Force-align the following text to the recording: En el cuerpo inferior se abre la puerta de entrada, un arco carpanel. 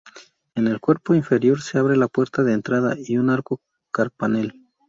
En 0.55 0.65
el 0.67 0.79
cuerpo 0.79 1.13
inferior 1.13 1.61
se 1.61 1.77
abre 1.77 1.95
la 1.95 2.07
puerta 2.07 2.41
de 2.43 2.53
entrada, 2.53 2.95
un 3.09 3.29
arco 3.29 3.61
carpanel. 3.91 4.67